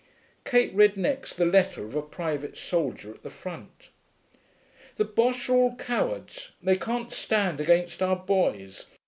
[0.45, 3.89] Kate read next the letter of a private soldier at the front.
[4.95, 6.53] 'The Boches are all cowards.
[6.59, 8.87] They can't stand against our boys.